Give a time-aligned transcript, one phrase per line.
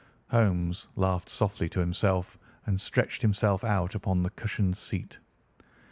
[0.31, 5.19] Holmes laughed softly to himself and stretched himself out upon the cushioned seat.